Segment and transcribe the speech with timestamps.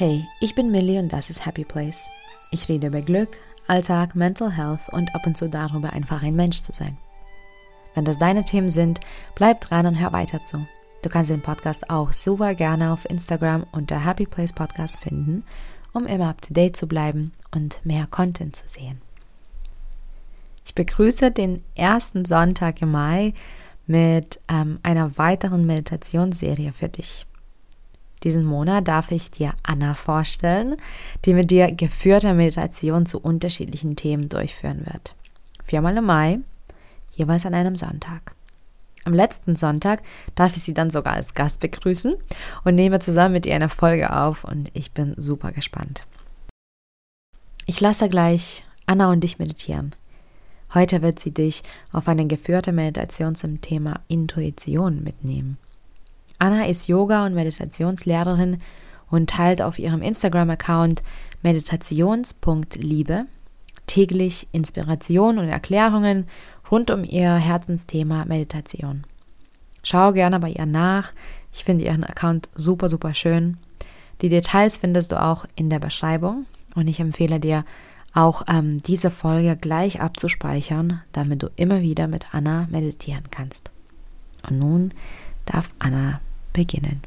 [0.00, 2.08] Hey, ich bin Millie und das ist Happy Place.
[2.52, 6.62] Ich rede über Glück, Alltag, Mental Health und ab und zu darüber, einfach ein Mensch
[6.62, 6.96] zu sein.
[7.96, 9.00] Wenn das deine Themen sind,
[9.34, 10.64] bleib dran und hör weiter zu.
[11.02, 15.42] Du kannst den Podcast auch super gerne auf Instagram unter Happy Place Podcast finden,
[15.92, 19.02] um immer up to date zu bleiben und mehr Content zu sehen.
[20.64, 23.34] Ich begrüße den ersten Sonntag im Mai
[23.88, 27.26] mit ähm, einer weiteren Meditationsserie für dich.
[28.24, 30.76] Diesen Monat darf ich dir Anna vorstellen,
[31.24, 35.14] die mit dir geführte Meditation zu unterschiedlichen Themen durchführen wird.
[35.64, 36.40] Viermal im Mai,
[37.12, 38.34] jeweils an einem Sonntag.
[39.04, 40.02] Am letzten Sonntag
[40.34, 42.14] darf ich sie dann sogar als Gast begrüßen
[42.64, 46.06] und nehme zusammen mit ihr eine Folge auf und ich bin super gespannt.
[47.66, 49.94] Ich lasse gleich Anna und dich meditieren.
[50.74, 55.58] Heute wird sie dich auf eine geführte Meditation zum Thema Intuition mitnehmen.
[56.38, 58.60] Anna ist Yoga- und Meditationslehrerin
[59.10, 61.02] und teilt auf ihrem Instagram-Account
[61.42, 63.26] meditations.liebe
[63.88, 66.28] täglich Inspiration und Erklärungen
[66.70, 69.04] rund um ihr Herzensthema Meditation.
[69.82, 71.12] Schau gerne bei ihr nach.
[71.52, 73.56] Ich finde ihren Account super, super schön.
[74.20, 77.64] Die Details findest du auch in der Beschreibung und ich empfehle dir
[78.14, 83.70] auch ähm, diese Folge gleich abzuspeichern, damit du immer wieder mit Anna meditieren kannst.
[84.48, 84.94] Und nun
[85.46, 86.20] darf Anna
[86.52, 87.02] beginnen.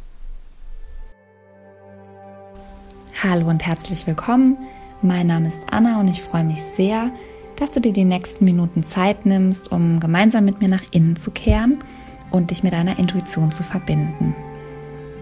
[3.24, 4.58] Hallo und herzlich willkommen.
[5.02, 7.12] Mein Name ist Anna und ich freue mich sehr,
[7.56, 11.30] dass du dir die nächsten Minuten Zeit nimmst, um gemeinsam mit mir nach innen zu
[11.30, 11.84] kehren
[12.32, 14.36] und dich mit deiner Intuition zu verbinden.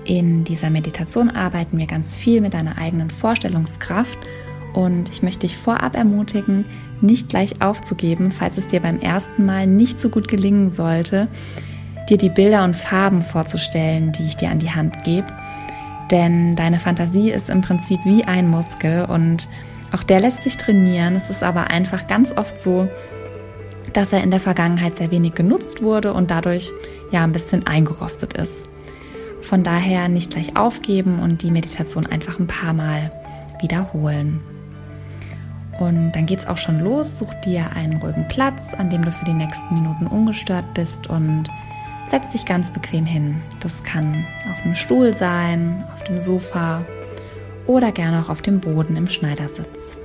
[0.05, 4.17] In dieser Meditation arbeiten wir ganz viel mit deiner eigenen Vorstellungskraft
[4.73, 6.65] und ich möchte dich vorab ermutigen,
[7.01, 11.27] nicht gleich aufzugeben, falls es dir beim ersten Mal nicht so gut gelingen sollte,
[12.09, 15.27] dir die Bilder und Farben vorzustellen, die ich dir an die Hand gebe.
[16.11, 19.47] Denn deine Fantasie ist im Prinzip wie ein Muskel und
[19.91, 21.15] auch der lässt sich trainieren.
[21.15, 22.87] Es ist aber einfach ganz oft so,
[23.93, 26.71] dass er in der Vergangenheit sehr wenig genutzt wurde und dadurch
[27.11, 28.69] ja ein bisschen eingerostet ist.
[29.41, 33.11] Von daher nicht gleich aufgeben und die Meditation einfach ein paar Mal
[33.61, 34.41] wiederholen.
[35.79, 37.17] Und dann geht es auch schon los.
[37.17, 41.45] Such dir einen ruhigen Platz, an dem du für die nächsten Minuten ungestört bist und
[42.09, 43.39] Setz dich ganz bequem hin.
[43.59, 46.83] Das kann auf dem Stuhl sein, auf dem Sofa
[47.67, 49.99] oder gerne auch auf dem Boden im Schneidersitz.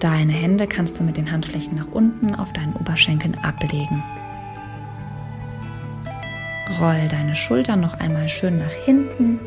[0.00, 4.02] Deine Hände kannst du mit den Handflächen nach unten auf deinen Oberschenkeln ablegen.
[6.80, 9.38] Roll deine Schultern noch einmal schön nach hinten,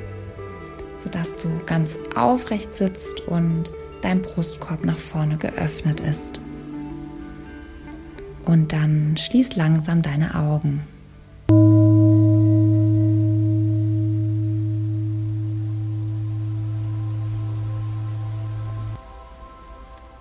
[0.96, 3.72] sodass du ganz aufrecht sitzt und
[4.04, 6.40] dein Brustkorb nach vorne geöffnet ist.
[8.46, 10.84] Und dann schließ langsam deine Augen.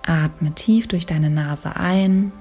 [0.03, 2.31] Atme tief durch deine Nase ein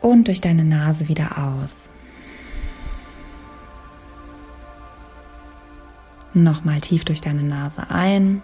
[0.00, 1.90] und durch deine Nase wieder aus.
[6.34, 8.42] Nochmal tief durch deine Nase ein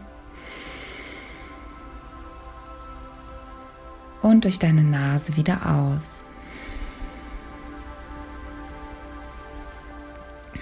[4.30, 6.24] und durch deine Nase wieder aus.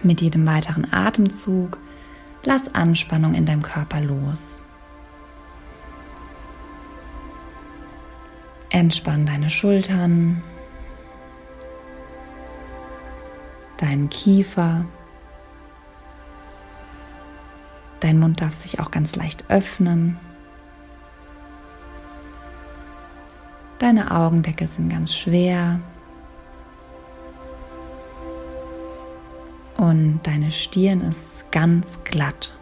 [0.02, 1.78] Mit jedem weiteren Atemzug
[2.44, 4.62] lass Anspannung in deinem Körper los.
[8.70, 10.42] Entspann deine Schultern,
[13.78, 14.84] deinen Kiefer.
[18.00, 20.18] Dein Mund darf sich auch ganz leicht öffnen.
[23.78, 25.80] Deine Augendecke sind ganz schwer.
[29.76, 32.52] Und deine Stirn ist ganz glatt.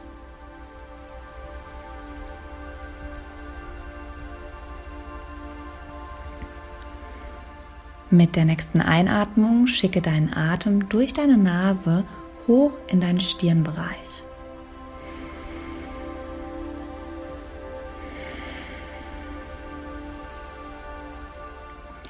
[8.10, 12.04] Mit der nächsten Einatmung schicke deinen Atem durch deine Nase
[12.46, 14.22] hoch in deinen Stirnbereich.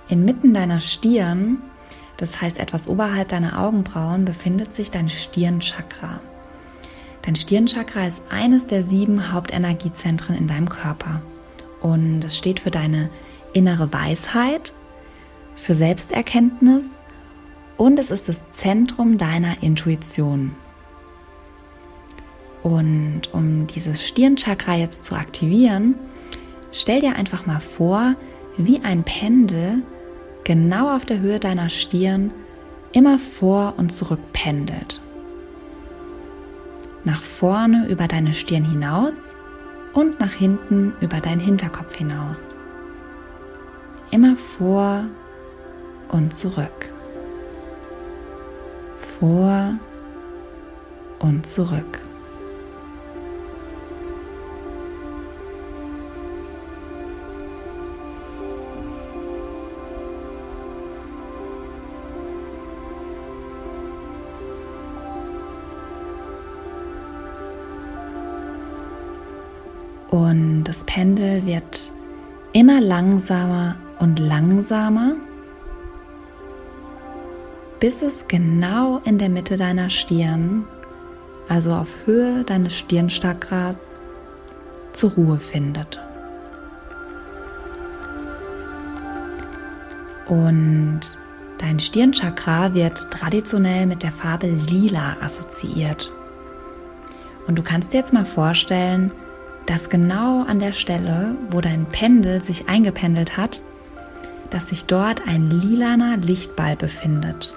[0.09, 1.59] Inmitten deiner Stirn,
[2.17, 6.21] das heißt etwas oberhalb deiner Augenbrauen, befindet sich dein Stirnchakra.
[7.23, 11.23] Dein Stirnchakra ist eines der sieben Hauptenergiezentren in deinem Körper
[11.81, 13.11] und es steht für deine
[13.53, 14.73] innere Weisheit,
[15.57, 16.91] für Selbsterkenntnis
[17.77, 20.55] und es ist das Zentrum deiner Intuition.
[22.63, 25.95] Und um dieses Stirnchakra jetzt zu aktivieren,
[26.73, 28.15] stell dir einfach mal vor,
[28.57, 29.83] wie ein Pendel
[30.47, 32.31] genau auf der Höhe deiner Stirn
[32.93, 35.03] immer vor und zurück pendelt.
[37.07, 39.35] nach vorne über deine Stirn hinaus
[39.95, 42.57] und nach hinten über deinen Hinterkopf hinaus.
[44.11, 45.05] Immer vor
[46.09, 46.91] und zurück.
[49.21, 49.75] Vor
[51.21, 52.03] und zurück.
[70.17, 71.93] Und das Pendel wird
[72.55, 75.17] immer langsamer und langsamer,
[77.81, 80.65] bis es genau in der Mitte deiner Stirn,
[81.51, 83.77] also auf Höhe deines Stirnchakras,
[84.93, 86.01] zur Ruhe findet.
[90.29, 91.01] Und
[91.59, 96.11] dein Stirnchakra wird traditionell mit der Farbe Lila assoziiert.
[97.47, 99.13] Und du kannst dir jetzt mal vorstellen,
[99.67, 103.63] dass genau an der Stelle, wo dein Pendel sich eingependelt hat,
[104.51, 107.55] dass sich dort ein lilaner Lichtball befindet.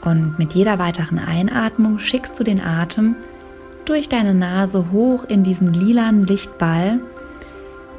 [0.00, 3.16] Und mit jeder weiteren Einatmung schickst du den Atem
[3.84, 7.00] durch deine Nase hoch in diesen lilanen Lichtball,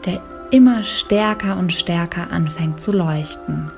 [0.06, 3.72] der immer stärker und stärker anfängt zu leuchten.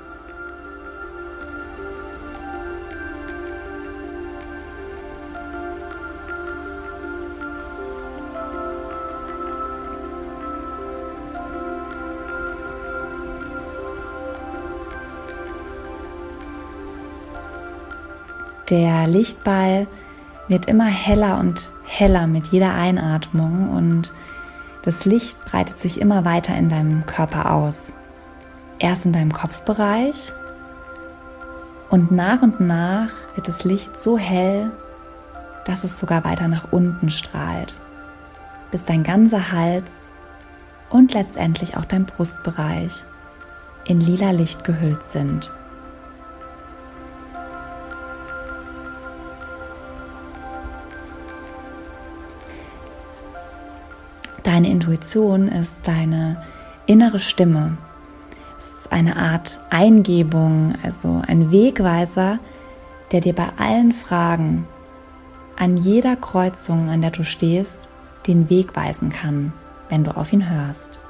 [18.70, 19.86] Der Lichtball
[20.48, 24.12] wird immer heller und heller mit jeder Einatmung und
[24.82, 27.94] das Licht breitet sich immer weiter in deinem Körper aus.
[28.78, 30.32] Erst in deinem Kopfbereich
[31.90, 34.70] und nach und nach wird das Licht so hell,
[35.66, 37.76] dass es sogar weiter nach unten strahlt,
[38.70, 39.92] bis dein ganzer Hals
[40.90, 43.04] und letztendlich auch dein Brustbereich
[43.86, 45.50] in lila Licht gehüllt sind.
[54.54, 56.40] Deine Intuition ist deine
[56.86, 57.76] innere Stimme.
[58.56, 62.38] Es ist eine Art Eingebung, also ein Wegweiser,
[63.10, 64.64] der dir bei allen Fragen
[65.56, 67.88] an jeder Kreuzung, an der du stehst,
[68.28, 69.52] den Weg weisen kann,
[69.88, 71.00] wenn du auf ihn hörst.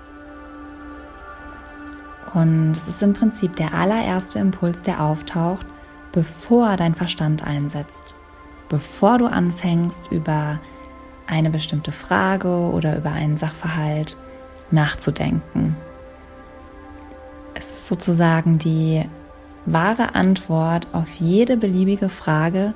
[2.32, 5.67] Und es ist im Prinzip der allererste Impuls, der auftaucht,
[6.12, 8.14] bevor dein Verstand einsetzt,
[8.70, 10.61] bevor du anfängst, über
[11.26, 14.17] eine bestimmte Frage oder über einen Sachverhalt
[14.71, 15.76] nachzudenken.
[17.55, 19.05] Es ist sozusagen die
[19.67, 22.75] wahre Antwort auf jede beliebige Frage,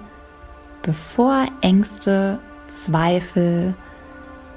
[0.82, 3.74] bevor Ängste, Zweifel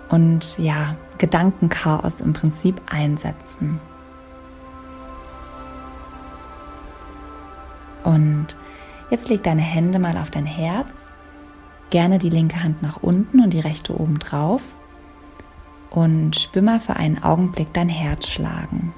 [0.09, 3.79] und ja, Gedankenchaos im Prinzip einsetzen.
[8.03, 8.47] Und
[9.09, 11.07] jetzt leg deine Hände mal auf dein Herz
[11.91, 14.63] Gerne die linke Hand nach unten und die rechte oben drauf.
[15.91, 18.93] Und spür mal für einen Augenblick dein Herz schlagen.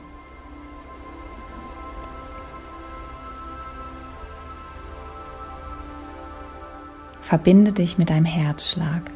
[7.20, 9.10] Verbinde dich mit deinem Herzschlag.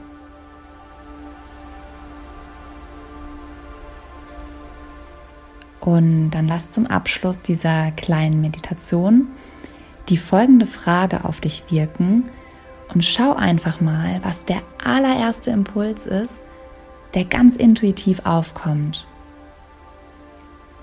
[5.79, 9.27] Und dann lass zum Abschluss dieser kleinen Meditation
[10.09, 12.23] die folgende Frage auf dich wirken,
[12.93, 16.43] und schau einfach mal, was der allererste Impuls ist,
[17.13, 19.07] der ganz intuitiv aufkommt.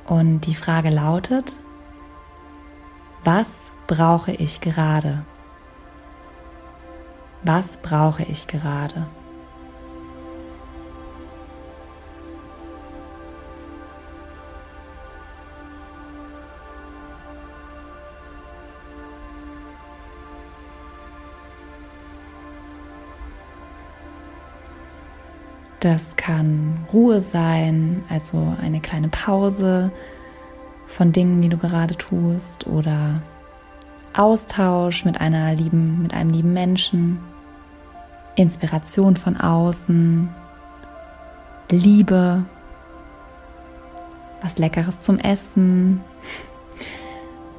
[0.07, 1.57] Und die Frage lautet,
[3.25, 5.25] was brauche ich gerade?
[7.43, 9.07] Was brauche ich gerade?
[25.81, 29.93] Das kann Ruhe sein, also eine kleine Pause
[30.87, 33.21] von Dingen, die du gerade tust, oder
[34.15, 37.19] Austausch mit einer lieben, mit einem lieben Menschen,
[38.37, 40.29] Inspiration von außen,
[41.71, 42.45] Liebe,
[44.41, 46.01] was Leckeres zum Essen,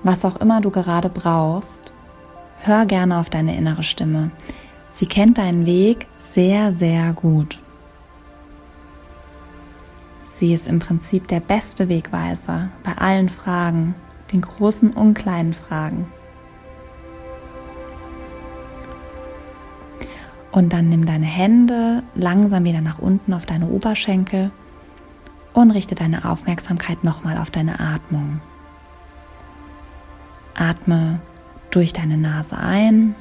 [0.04, 1.94] was auch immer du gerade brauchst.
[2.60, 4.32] Hör gerne auf deine innere Stimme.
[4.94, 7.60] Sie kennt deinen Weg sehr, sehr gut.
[10.38, 13.96] Sie ist im Prinzip der beste Wegweiser bei allen Fragen,
[14.34, 16.08] den großen und kleinen Fragen.
[20.52, 24.52] Und dann nimm deine Hände langsam wieder nach unten auf deine Oberschenkel
[25.54, 28.42] und richte deine Aufmerksamkeit nochmal auf deine Atmung.
[30.54, 31.22] Atme
[31.72, 33.16] durch deine Nase ein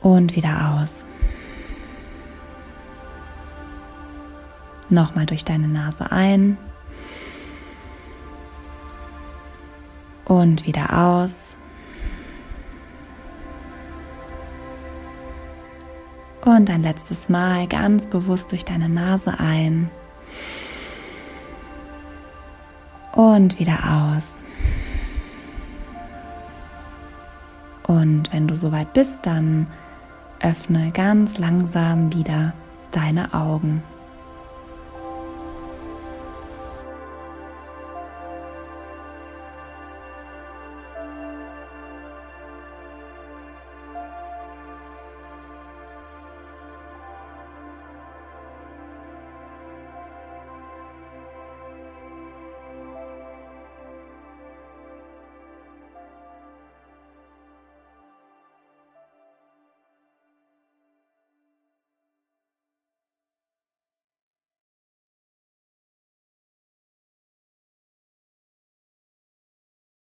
[0.00, 1.06] und wieder aus.
[4.90, 6.56] Nochmal durch deine Nase ein
[10.24, 11.56] und wieder aus.
[16.44, 19.90] Und ein letztes Mal ganz bewusst durch deine Nase ein.
[23.12, 23.78] Und wieder
[24.14, 24.34] aus.
[27.86, 29.66] Und wenn du soweit bist, dann
[30.40, 32.52] öffne ganz langsam wieder
[32.90, 33.82] deine Augen.